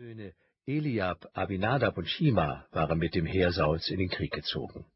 Söhne 0.00 0.32
Eliab, 0.66 1.28
Abinadab 1.34 1.98
und 1.98 2.08
Shima 2.08 2.64
waren 2.72 2.98
mit 2.98 3.14
dem 3.14 3.26
Heer 3.26 3.52
Sauls 3.52 3.90
in 3.90 3.98
den 3.98 4.08
Krieg 4.08 4.32
gezogen. 4.32 4.86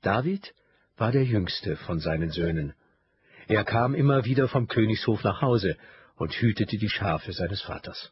David 0.00 0.54
war 0.96 1.12
der 1.12 1.24
jüngste 1.24 1.76
von 1.76 2.00
seinen 2.00 2.30
Söhnen. 2.30 2.72
Er 3.46 3.62
kam 3.64 3.94
immer 3.94 4.24
wieder 4.24 4.48
vom 4.48 4.68
Königshof 4.68 5.22
nach 5.22 5.42
Hause 5.42 5.76
und 6.14 6.32
hütete 6.32 6.78
die 6.78 6.88
Schafe 6.88 7.34
seines 7.34 7.60
Vaters. 7.60 8.10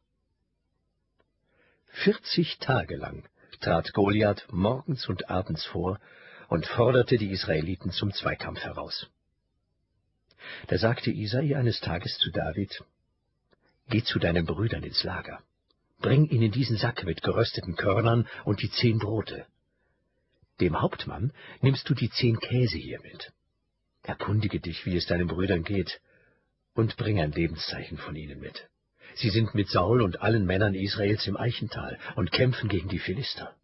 Vierzig 1.87 2.59
Tage 2.59 2.97
lang 2.97 3.27
trat 3.63 3.95
Goliath 3.95 4.47
morgens 4.53 5.09
und 5.09 5.31
abends 5.31 5.65
vor 5.65 5.99
und 6.49 6.67
forderte 6.67 7.17
die 7.17 7.31
Israeliten 7.31 7.93
zum 7.93 8.13
Zweikampf 8.13 8.61
heraus. 8.61 9.09
Da 10.67 10.77
sagte 10.77 11.11
Isai 11.11 11.57
eines 11.57 11.81
Tages 11.81 12.19
zu 12.19 12.31
David, 12.31 12.85
Geh 13.89 14.03
zu 14.03 14.19
deinen 14.19 14.45
Brüdern 14.45 14.83
ins 14.83 15.03
Lager, 15.03 15.43
bring 16.01 16.27
ihnen 16.29 16.51
diesen 16.51 16.77
Sack 16.77 17.05
mit 17.05 17.23
gerösteten 17.23 17.77
Körnern 17.77 18.29
und 18.45 18.63
die 18.63 18.71
zehn 18.71 18.99
Brote. 18.99 19.47
Dem 20.61 20.81
Hauptmann 20.81 21.33
nimmst 21.61 21.89
du 21.89 21.95
die 21.95 22.11
zehn 22.11 22.39
Käse 22.39 22.79
hier 22.79 23.01
mit. 23.01 23.33
Erkundige 24.03 24.61
dich, 24.61 24.85
wie 24.87 24.97
es 24.97 25.07
deinen 25.07 25.29
Brüdern 25.29 25.65
geht, 25.65 26.01
und 26.75 26.97
bring 26.97 27.21
ein 27.21 27.33
Lebenszeichen 27.33 27.99
von 27.99 28.17
ihnen 28.17 28.41
mit. 28.41 28.69
Sie 29.15 29.31
sind 29.31 29.55
mit 29.55 29.69
Saul 29.69 30.03
und 30.03 30.21
allen 30.23 30.45
Männern 30.45 30.75
Israels 30.75 31.27
im 31.27 31.37
Eichental 31.37 31.99
und 32.17 32.33
kämpfen 32.33 32.69
gegen 32.69 32.89
die 32.89 32.99
Philister. 32.99 33.55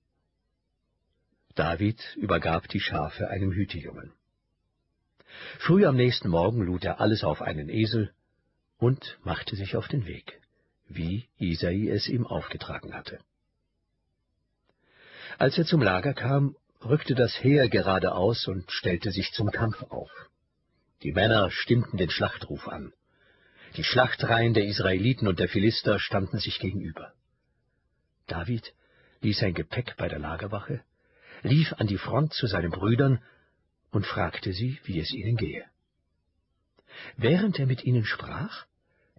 David 1.54 2.16
übergab 2.16 2.68
die 2.68 2.80
Schafe 2.80 3.28
einem 3.28 3.52
Hütejungen. 3.52 4.12
Früh 5.58 5.84
am 5.84 5.96
nächsten 5.96 6.28
Morgen 6.28 6.62
lud 6.62 6.84
er 6.84 7.00
alles 7.00 7.24
auf 7.24 7.42
einen 7.42 7.68
Esel 7.68 8.12
und 8.78 9.18
machte 9.24 9.56
sich 9.56 9.76
auf 9.76 9.88
den 9.88 10.06
Weg, 10.06 10.40
wie 10.90 11.28
Isai 11.38 11.88
es 11.88 12.08
ihm 12.08 12.26
aufgetragen 12.26 12.94
hatte. 12.94 13.18
Als 15.38 15.56
er 15.56 15.64
zum 15.64 15.80
Lager 15.80 16.12
kam, 16.12 16.56
rückte 16.84 17.14
das 17.14 17.32
Heer 17.42 17.68
geradeaus 17.68 18.46
und 18.46 18.70
stellte 18.70 19.10
sich 19.10 19.30
zum 19.32 19.50
Kampf 19.50 19.82
auf. 19.84 20.10
Die 21.02 21.12
Männer 21.12 21.50
stimmten 21.50 21.96
den 21.96 22.10
Schlachtruf 22.10 22.68
an. 22.68 22.92
Die 23.76 23.84
Schlachtreihen 23.84 24.52
der 24.52 24.66
Israeliten 24.66 25.28
und 25.28 25.38
der 25.38 25.48
Philister 25.48 25.98
standen 25.98 26.38
sich 26.38 26.58
gegenüber. 26.58 27.12
David 28.26 28.74
ließ 29.22 29.38
sein 29.38 29.54
Gepäck 29.54 29.96
bei 29.96 30.08
der 30.08 30.18
Lagerwache, 30.18 30.82
lief 31.42 31.72
an 31.74 31.86
die 31.86 31.98
Front 31.98 32.34
zu 32.34 32.46
seinen 32.46 32.70
Brüdern 32.70 33.22
und 33.92 34.06
fragte 34.06 34.52
sie, 34.52 34.80
wie 34.84 34.98
es 34.98 35.12
ihnen 35.12 35.36
gehe. 35.36 35.64
Während 37.16 37.58
er 37.58 37.66
mit 37.66 37.84
ihnen 37.84 38.04
sprach, 38.04 38.66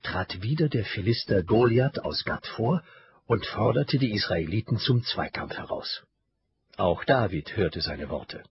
trat 0.04 0.42
wieder 0.42 0.70
der 0.70 0.86
Philister 0.86 1.44
Goliath 1.44 2.00
aus 2.00 2.24
Gad 2.24 2.46
vor 2.48 2.84
und 3.26 3.46
forderte 3.46 3.98
die 3.98 4.14
Israeliten 4.14 4.78
zum 4.78 5.04
Zweikampf 5.04 5.58
heraus. 5.58 6.04
Auch 6.78 7.04
David 7.04 7.56
hörte 7.56 7.82
seine 7.82 8.10
Worte. 8.10 8.44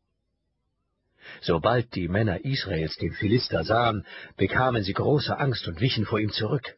Sobald 1.40 1.94
die 1.94 2.08
Männer 2.08 2.44
Israels 2.44 2.96
den 2.96 3.12
Philister 3.12 3.64
sahen, 3.64 4.06
bekamen 4.36 4.82
sie 4.82 4.92
große 4.92 5.36
Angst 5.38 5.66
und 5.68 5.80
wichen 5.80 6.06
vor 6.06 6.18
ihm 6.18 6.30
zurück. 6.30 6.76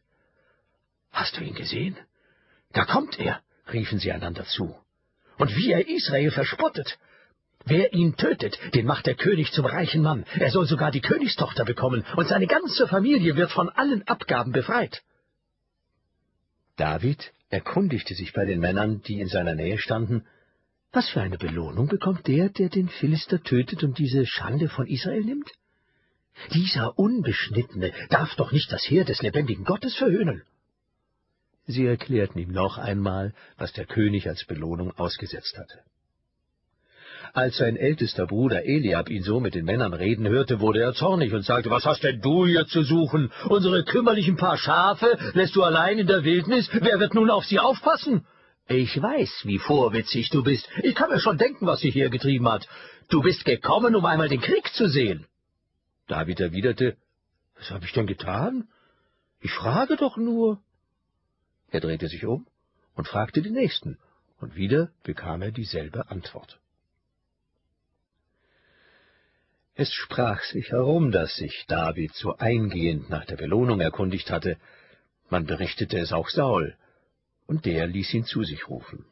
Hast 1.11 1.37
du 1.37 1.41
ihn 1.41 1.55
gesehen? 1.55 1.97
Da 2.71 2.85
kommt 2.85 3.19
er, 3.19 3.41
riefen 3.71 3.99
sie 3.99 4.11
einander 4.11 4.45
zu. 4.45 4.75
Und 5.37 5.55
wie 5.55 5.71
er 5.71 5.87
Israel 5.87 6.31
verspottet. 6.31 6.97
Wer 7.65 7.93
ihn 7.93 8.15
tötet, 8.17 8.59
den 8.73 8.85
macht 8.85 9.05
der 9.05 9.15
König 9.15 9.51
zum 9.51 9.65
reichen 9.65 10.01
Mann. 10.01 10.25
Er 10.37 10.51
soll 10.51 10.65
sogar 10.65 10.91
die 10.91 11.01
Königstochter 11.01 11.63
bekommen, 11.63 12.03
und 12.15 12.27
seine 12.27 12.47
ganze 12.47 12.87
Familie 12.87 13.35
wird 13.35 13.51
von 13.51 13.69
allen 13.69 14.05
Abgaben 14.07 14.51
befreit. 14.51 15.01
David 16.75 17.31
erkundigte 17.49 18.15
sich 18.15 18.33
bei 18.33 18.45
den 18.45 18.59
Männern, 18.59 19.01
die 19.03 19.19
in 19.19 19.27
seiner 19.27 19.55
Nähe 19.55 19.77
standen, 19.77 20.25
was 20.91 21.09
für 21.09 21.21
eine 21.21 21.37
Belohnung 21.37 21.87
bekommt 21.87 22.27
der, 22.27 22.49
der 22.49 22.69
den 22.69 22.87
Philister 22.87 23.41
tötet 23.41 23.83
und 23.83 23.97
diese 23.97 24.25
Schande 24.25 24.69
von 24.69 24.85
Israel 24.85 25.23
nimmt? 25.23 25.51
Dieser 26.53 26.97
Unbeschnittene 26.99 27.93
darf 28.09 28.35
doch 28.35 28.51
nicht 28.51 28.71
das 28.71 28.83
Heer 28.89 29.05
des 29.05 29.21
lebendigen 29.21 29.65
Gottes 29.65 29.95
verhöhnen. 29.95 30.43
Sie 31.65 31.85
erklärten 31.85 32.39
ihm 32.39 32.51
noch 32.51 32.77
einmal, 32.77 33.33
was 33.57 33.71
der 33.73 33.85
König 33.85 34.27
als 34.27 34.45
Belohnung 34.45 34.91
ausgesetzt 34.91 35.57
hatte. 35.57 35.79
Als 37.35 37.57
sein 37.57 37.77
ältester 37.77 38.27
Bruder 38.27 38.63
Eliab 38.63 39.09
ihn 39.09 39.23
so 39.23 39.39
mit 39.39 39.55
den 39.55 39.65
Männern 39.65 39.93
reden 39.93 40.27
hörte, 40.27 40.59
wurde 40.59 40.81
er 40.81 40.93
zornig 40.93 41.33
und 41.33 41.43
sagte, 41.43 41.71
was 41.71 41.83
hast 41.83 42.03
denn 42.03 42.21
du 42.21 42.45
hier 42.45 42.67
zu 42.67 42.83
suchen? 42.83 43.31
Unsere 43.49 43.83
kümmerlichen 43.83 44.37
paar 44.37 44.55
Schafe 44.59 45.17
lässt 45.33 45.55
du 45.55 45.63
allein 45.63 45.97
in 45.97 46.05
der 46.05 46.23
Wildnis? 46.23 46.69
Wer 46.71 46.99
wird 46.99 47.15
nun 47.15 47.31
auf 47.31 47.45
sie 47.45 47.57
aufpassen? 47.57 48.27
Ich 48.67 49.01
weiß, 49.01 49.41
wie 49.45 49.57
vorwitzig 49.57 50.29
du 50.29 50.43
bist. 50.43 50.69
Ich 50.83 50.93
kann 50.93 51.09
mir 51.09 51.19
schon 51.19 51.39
denken, 51.39 51.65
was 51.65 51.79
dich 51.79 51.93
hier 51.93 52.11
getrieben 52.11 52.47
hat. 52.47 52.67
Du 53.09 53.23
bist 53.23 53.45
gekommen, 53.45 53.95
um 53.95 54.05
einmal 54.05 54.29
den 54.29 54.39
Krieg 54.39 54.71
zu 54.71 54.87
sehen. 54.87 55.25
David 56.07 56.39
erwiderte, 56.39 56.97
was 57.57 57.71
habe 57.71 57.85
ich 57.85 57.93
denn 57.93 58.05
getan? 58.05 58.67
Ich 59.39 59.51
frage 59.51 59.95
doch 59.95 60.17
nur. 60.17 60.61
Er 61.71 61.79
drehte 61.79 62.07
sich 62.09 62.27
um 62.27 62.45
und 62.93 63.07
fragte 63.07 63.41
den 63.41 63.53
Nächsten, 63.53 63.97
und 64.39 64.55
wieder 64.55 64.91
bekam 65.03 65.41
er 65.41 65.51
dieselbe 65.51 66.11
Antwort. 66.11 66.59
Es 69.75 69.91
sprach 69.91 70.41
sich 70.43 70.69
herum, 70.69 71.11
dass 71.11 71.35
sich 71.35 71.65
David 71.67 72.13
so 72.13 72.37
eingehend 72.37 73.09
nach 73.09 73.25
der 73.25 73.37
Belohnung 73.37 73.81
erkundigt 73.81 74.29
hatte. 74.29 74.57
Man 75.29 75.45
berichtete 75.45 75.97
es 75.97 76.13
auch 76.13 76.29
Saul, 76.29 76.75
und 77.47 77.65
der 77.65 77.87
ließ 77.87 78.13
ihn 78.13 78.25
zu 78.25 78.43
sich 78.43 78.67
rufen. 78.69 79.05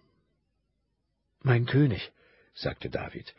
Mein 1.42 1.66
König, 1.66 2.12
sagte 2.54 2.90
David, 2.90 3.34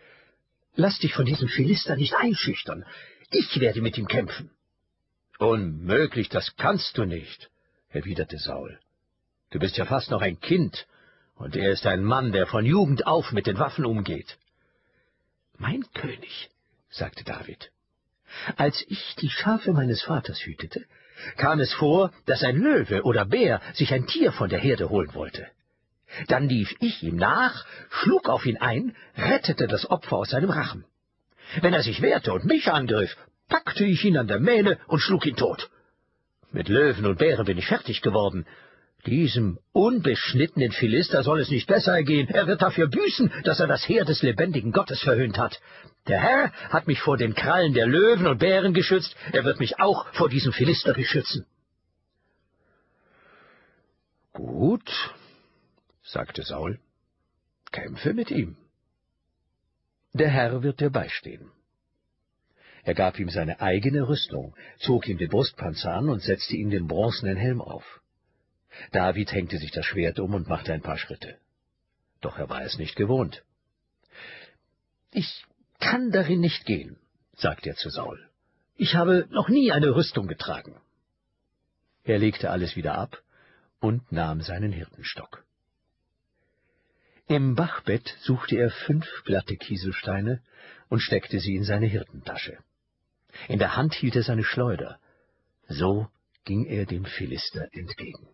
lass 0.74 0.98
dich 0.98 1.14
von 1.14 1.24
diesem 1.24 1.48
Philister 1.48 1.94
nicht 1.94 2.14
einschüchtern. 2.14 2.84
Ich 3.30 3.60
werde 3.60 3.80
mit 3.80 3.96
ihm 3.96 4.08
kämpfen. 4.08 4.50
Unmöglich, 5.38 6.28
das 6.28 6.56
kannst 6.56 6.98
du 6.98 7.04
nicht, 7.04 7.50
erwiderte 7.90 8.38
Saul. 8.38 8.80
Du 9.50 9.60
bist 9.60 9.76
ja 9.76 9.84
fast 9.84 10.10
noch 10.10 10.22
ein 10.22 10.40
Kind, 10.40 10.86
und 11.36 11.54
er 11.54 11.70
ist 11.70 11.86
ein 11.86 12.02
Mann, 12.02 12.32
der 12.32 12.46
von 12.46 12.66
Jugend 12.66 13.06
auf 13.06 13.30
mit 13.30 13.46
den 13.46 13.58
Waffen 13.58 13.84
umgeht. 13.84 14.38
Mein 15.56 15.84
König, 15.94 16.50
sagte 16.92 17.24
David. 17.24 17.70
Als 18.56 18.84
ich 18.88 19.16
die 19.16 19.30
Schafe 19.30 19.72
meines 19.72 20.02
Vaters 20.02 20.38
hütete, 20.44 20.84
kam 21.36 21.60
es 21.60 21.72
vor, 21.72 22.12
dass 22.26 22.42
ein 22.42 22.56
Löwe 22.56 23.02
oder 23.02 23.24
Bär 23.24 23.60
sich 23.74 23.92
ein 23.92 24.06
Tier 24.06 24.32
von 24.32 24.48
der 24.48 24.58
Herde 24.58 24.88
holen 24.88 25.14
wollte. 25.14 25.46
Dann 26.28 26.48
lief 26.48 26.74
ich 26.80 27.02
ihm 27.02 27.16
nach, 27.16 27.64
schlug 27.90 28.28
auf 28.28 28.44
ihn 28.46 28.58
ein, 28.58 28.94
rettete 29.16 29.66
das 29.66 29.90
Opfer 29.90 30.16
aus 30.16 30.30
seinem 30.30 30.50
Rachen. 30.50 30.84
Wenn 31.60 31.74
er 31.74 31.82
sich 31.82 32.02
wehrte 32.02 32.32
und 32.32 32.44
mich 32.44 32.70
angriff, 32.70 33.16
packte 33.48 33.84
ich 33.84 34.04
ihn 34.04 34.16
an 34.16 34.28
der 34.28 34.40
Mähne 34.40 34.78
und 34.86 35.00
schlug 35.00 35.26
ihn 35.26 35.36
tot. 35.36 35.70
Mit 36.50 36.68
Löwen 36.68 37.06
und 37.06 37.18
Bären 37.18 37.46
bin 37.46 37.58
ich 37.58 37.66
fertig 37.66 38.02
geworden, 38.02 38.46
diesem 39.06 39.58
unbeschnittenen 39.72 40.70
Philister 40.70 41.24
soll 41.24 41.40
es 41.40 41.50
nicht 41.50 41.66
besser 41.66 41.92
ergehen. 41.92 42.28
Er 42.28 42.46
wird 42.46 42.62
dafür 42.62 42.86
büßen, 42.86 43.32
dass 43.42 43.58
er 43.58 43.66
das 43.66 43.88
Heer 43.88 44.04
des 44.04 44.22
lebendigen 44.22 44.70
Gottes 44.70 45.00
verhöhnt 45.00 45.38
hat. 45.38 45.60
Der 46.08 46.20
Herr 46.20 46.52
hat 46.70 46.86
mich 46.86 47.00
vor 47.00 47.16
den 47.16 47.34
Krallen 47.34 47.74
der 47.74 47.86
Löwen 47.86 48.26
und 48.26 48.38
Bären 48.38 48.74
geschützt, 48.74 49.14
er 49.32 49.44
wird 49.44 49.60
mich 49.60 49.78
auch 49.78 50.12
vor 50.14 50.28
diesem 50.28 50.52
Philister 50.52 50.94
beschützen. 50.94 51.46
Gut, 54.32 54.90
sagte 56.02 56.42
Saul, 56.42 56.80
kämpfe 57.70 58.14
mit 58.14 58.30
ihm. 58.30 58.56
Der 60.12 60.28
Herr 60.28 60.62
wird 60.62 60.80
dir 60.80 60.90
beistehen. 60.90 61.50
Er 62.84 62.94
gab 62.94 63.18
ihm 63.20 63.28
seine 63.28 63.60
eigene 63.60 64.08
Rüstung, 64.08 64.56
zog 64.78 65.06
ihm 65.06 65.18
den 65.18 65.30
Brustpanzer 65.30 65.92
an 65.92 66.08
und 66.08 66.20
setzte 66.20 66.56
ihm 66.56 66.70
den 66.70 66.88
bronzenen 66.88 67.36
Helm 67.36 67.60
auf. 67.60 68.00
David 68.90 69.30
hängte 69.32 69.58
sich 69.58 69.70
das 69.70 69.86
Schwert 69.86 70.18
um 70.18 70.34
und 70.34 70.48
machte 70.48 70.72
ein 70.72 70.82
paar 70.82 70.98
Schritte. 70.98 71.38
Doch 72.20 72.38
er 72.38 72.48
war 72.48 72.62
es 72.62 72.78
nicht 72.78 72.96
gewohnt. 72.96 73.44
Ich 75.12 75.44
kann 75.82 76.10
darin 76.12 76.40
nicht 76.40 76.64
gehen, 76.64 76.96
sagte 77.36 77.70
er 77.70 77.76
zu 77.76 77.90
Saul. 77.90 78.18
Ich 78.76 78.94
habe 78.94 79.26
noch 79.30 79.48
nie 79.48 79.72
eine 79.72 79.94
Rüstung 79.94 80.26
getragen. 80.28 80.80
Er 82.04 82.18
legte 82.18 82.50
alles 82.50 82.76
wieder 82.76 82.94
ab 82.94 83.22
und 83.80 84.10
nahm 84.12 84.40
seinen 84.40 84.72
Hirtenstock. 84.72 85.44
Im 87.26 87.54
Bachbett 87.54 88.16
suchte 88.20 88.56
er 88.56 88.70
fünf 88.70 89.06
glatte 89.24 89.56
Kieselsteine 89.56 90.40
und 90.88 91.00
steckte 91.00 91.40
sie 91.40 91.54
in 91.56 91.64
seine 91.64 91.86
Hirtentasche. 91.86 92.58
In 93.48 93.58
der 93.58 93.76
Hand 93.76 93.94
hielt 93.94 94.16
er 94.16 94.22
seine 94.22 94.44
Schleuder. 94.44 94.98
So 95.68 96.08
ging 96.44 96.64
er 96.64 96.86
dem 96.86 97.04
Philister 97.04 97.68
entgegen. 97.72 98.28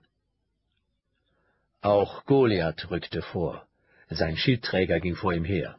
Auch 1.81 2.25
Goliath 2.25 2.91
rückte 2.91 3.23
vor, 3.23 3.67
sein 4.09 4.37
Schildträger 4.37 5.01
ging 5.01 5.15
vor 5.15 5.33
ihm 5.33 5.45
her. 5.45 5.79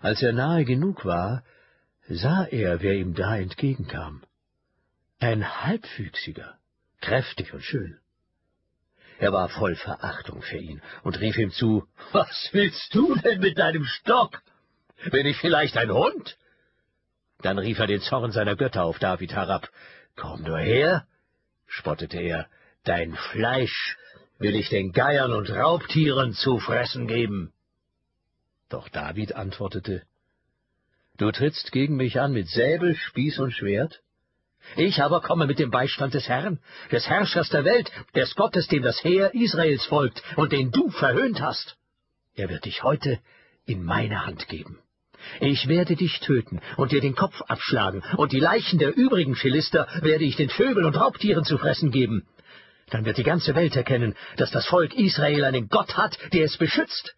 Als 0.00 0.22
er 0.22 0.32
nahe 0.32 0.64
genug 0.64 1.04
war, 1.04 1.42
sah 2.08 2.44
er, 2.44 2.80
wer 2.80 2.94
ihm 2.94 3.14
da 3.14 3.36
entgegenkam. 3.36 4.22
Ein 5.18 5.62
Halbwüchsiger, 5.62 6.58
kräftig 7.00 7.52
und 7.52 7.62
schön. 7.62 7.98
Er 9.18 9.32
war 9.34 9.50
voll 9.50 9.76
Verachtung 9.76 10.40
für 10.40 10.56
ihn 10.56 10.80
und 11.02 11.20
rief 11.20 11.36
ihm 11.36 11.50
zu, 11.50 11.86
»Was 12.12 12.48
willst 12.52 12.94
du 12.94 13.14
denn 13.16 13.40
mit 13.40 13.58
deinem 13.58 13.84
Stock? 13.84 14.40
Bin 15.10 15.26
ich 15.26 15.36
vielleicht 15.36 15.76
ein 15.76 15.92
Hund?« 15.92 16.38
Dann 17.42 17.58
rief 17.58 17.78
er 17.78 17.86
den 17.86 18.00
Zorn 18.00 18.32
seiner 18.32 18.56
Götter 18.56 18.84
auf 18.84 18.98
David 18.98 19.32
herab. 19.32 19.68
»Komm 20.16 20.42
nur 20.42 20.58
her«, 20.58 21.06
spottete 21.66 22.18
er, 22.18 22.46
»dein 22.84 23.14
Fleisch 23.14 23.96
will 24.38 24.56
ich 24.56 24.70
den 24.70 24.92
Geiern 24.92 25.32
und 25.32 25.50
Raubtieren 25.50 26.32
zu 26.32 26.58
fressen 26.58 27.06
geben.« 27.06 27.52
Doch 28.70 28.88
David 28.88 29.34
antwortete, 29.34 30.02
»Du 31.18 31.30
trittst 31.32 31.72
gegen 31.72 31.96
mich 31.96 32.20
an 32.20 32.32
mit 32.32 32.48
Säbel, 32.48 32.94
Spieß 32.94 33.40
und 33.40 33.50
Schwert? 33.50 34.00
Ich 34.76 35.02
aber 35.02 35.20
komme 35.22 35.46
mit 35.46 35.58
dem 35.58 35.72
Beistand 35.72 36.14
des 36.14 36.28
Herrn, 36.28 36.60
des 36.92 37.08
Herrschers 37.08 37.48
der 37.48 37.64
Welt, 37.64 37.90
des 38.14 38.34
Gottes, 38.36 38.68
dem 38.68 38.84
das 38.84 39.02
Heer 39.02 39.34
Israels 39.34 39.84
folgt 39.86 40.22
und 40.36 40.52
den 40.52 40.70
du 40.70 40.88
verhöhnt 40.90 41.40
hast. 41.40 41.76
Er 42.36 42.48
wird 42.48 42.64
dich 42.64 42.84
heute 42.84 43.18
in 43.66 43.82
meine 43.82 44.24
Hand 44.24 44.46
geben. 44.46 44.78
Ich 45.40 45.66
werde 45.66 45.96
dich 45.96 46.20
töten 46.20 46.60
und 46.76 46.92
dir 46.92 47.00
den 47.00 47.16
Kopf 47.16 47.42
abschlagen, 47.42 48.02
und 48.16 48.30
die 48.30 48.40
Leichen 48.40 48.78
der 48.78 48.96
übrigen 48.96 49.34
Philister 49.34 49.88
werde 50.00 50.24
ich 50.24 50.36
den 50.36 50.48
Vögeln 50.48 50.86
und 50.86 50.96
Raubtieren 50.96 51.44
zu 51.44 51.58
fressen 51.58 51.90
geben. 51.90 52.24
Dann 52.90 53.04
wird 53.04 53.18
die 53.18 53.24
ganze 53.24 53.56
Welt 53.56 53.74
erkennen, 53.74 54.14
dass 54.36 54.52
das 54.52 54.66
Volk 54.66 54.94
Israel 54.94 55.44
einen 55.44 55.68
Gott 55.68 55.96
hat, 55.96 56.16
der 56.32 56.44
es 56.44 56.56
beschützt. 56.56 57.16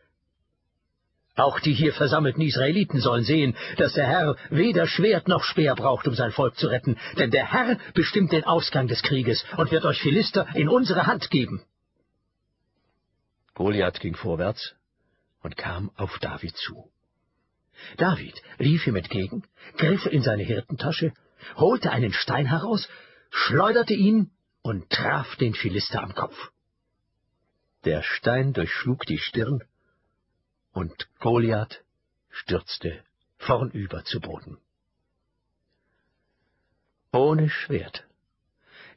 Auch 1.34 1.60
die 1.60 1.72
hier 1.72 1.94
versammelten 1.94 2.42
Israeliten 2.42 3.00
sollen 3.00 3.24
sehen, 3.24 3.56
dass 3.78 3.94
der 3.94 4.06
Herr 4.06 4.36
weder 4.50 4.86
Schwert 4.86 5.28
noch 5.28 5.42
Speer 5.44 5.74
braucht, 5.74 6.06
um 6.06 6.14
sein 6.14 6.30
Volk 6.30 6.56
zu 6.56 6.66
retten, 6.66 6.98
denn 7.16 7.30
der 7.30 7.50
Herr 7.50 7.78
bestimmt 7.94 8.32
den 8.32 8.44
Ausgang 8.44 8.86
des 8.86 9.02
Krieges 9.02 9.42
und 9.56 9.70
wird 9.70 9.84
euch 9.86 10.00
Philister 10.02 10.46
in 10.54 10.68
unsere 10.68 11.06
Hand 11.06 11.30
geben. 11.30 11.62
Goliath 13.54 14.00
ging 14.00 14.14
vorwärts 14.14 14.74
und 15.42 15.56
kam 15.56 15.90
auf 15.96 16.18
David 16.18 16.54
zu. 16.56 16.90
David 17.96 18.40
lief 18.58 18.86
ihm 18.86 18.96
entgegen, 18.96 19.44
griff 19.78 20.04
in 20.06 20.22
seine 20.22 20.42
Hirtentasche, 20.42 21.12
holte 21.56 21.90
einen 21.90 22.12
Stein 22.12 22.46
heraus, 22.46 22.88
schleuderte 23.30 23.94
ihn 23.94 24.30
und 24.62 24.90
traf 24.90 25.34
den 25.36 25.54
Philister 25.54 26.02
am 26.02 26.14
Kopf. 26.14 26.36
Der 27.84 28.02
Stein 28.02 28.52
durchschlug 28.52 29.06
die 29.06 29.18
Stirn 29.18 29.62
und 30.72 31.08
Goliath 31.18 31.82
stürzte 32.30 33.04
vornüber 33.38 34.04
zu 34.04 34.20
Boden. 34.20 34.58
Ohne 37.12 37.50
Schwert, 37.50 38.06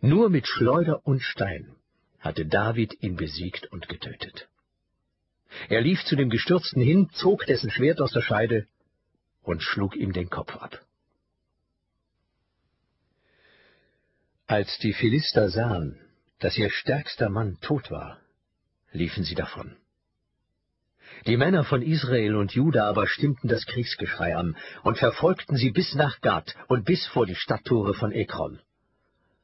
nur 0.01 0.29
mit 0.29 0.47
Schleuder 0.47 1.05
und 1.05 1.21
Stein 1.21 1.75
hatte 2.19 2.45
David 2.45 3.01
ihn 3.03 3.15
besiegt 3.15 3.67
und 3.67 3.89
getötet. 3.89 4.47
Er 5.69 5.81
lief 5.81 6.03
zu 6.05 6.15
dem 6.15 6.29
Gestürzten 6.29 6.81
hin, 6.81 7.09
zog 7.13 7.45
dessen 7.45 7.71
Schwert 7.71 8.01
aus 8.01 8.11
der 8.11 8.21
Scheide 8.21 8.67
und 9.41 9.61
schlug 9.61 9.95
ihm 9.95 10.13
den 10.13 10.29
Kopf 10.29 10.55
ab. 10.55 10.85
Als 14.47 14.77
die 14.79 14.93
Philister 14.93 15.49
sahen, 15.49 15.99
dass 16.39 16.57
ihr 16.57 16.69
stärkster 16.69 17.29
Mann 17.29 17.59
tot 17.61 17.89
war, 17.89 18.19
liefen 18.91 19.23
sie 19.23 19.35
davon. 19.35 19.75
Die 21.25 21.37
Männer 21.37 21.63
von 21.63 21.81
Israel 21.81 22.35
und 22.35 22.53
Juda 22.53 22.87
aber 22.87 23.07
stimmten 23.07 23.47
das 23.47 23.65
Kriegsgeschrei 23.65 24.35
an 24.35 24.55
und 24.83 24.97
verfolgten 24.97 25.55
sie 25.55 25.71
bis 25.71 25.95
nach 25.95 26.21
Gad 26.21 26.55
und 26.67 26.85
bis 26.85 27.05
vor 27.07 27.25
die 27.25 27.35
Stadttore 27.35 27.93
von 27.93 28.11
Ekron. 28.11 28.59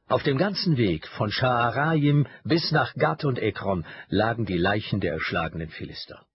Auf 0.08 0.22
dem 0.22 0.36
ganzen 0.36 0.76
Weg 0.76 1.08
von 1.08 1.30
Schaharaim 1.30 2.26
bis 2.44 2.70
nach 2.70 2.94
Gad 2.94 3.24
und 3.24 3.38
Ekron 3.38 3.86
lagen 4.08 4.44
die 4.44 4.58
Leichen 4.58 5.00
der 5.00 5.14
erschlagenen 5.14 5.70
Philister. 5.70 6.26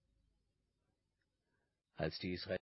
Als 1.96 2.18
die 2.20 2.34
Israel 2.34 2.56